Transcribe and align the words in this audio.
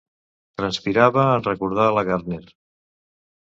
Transpirava 0.61 1.27
en 1.35 1.45
recordar 1.49 1.87
la 1.99 2.07
Gardner. 2.11 2.43